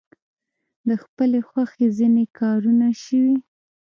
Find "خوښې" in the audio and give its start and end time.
1.49-1.87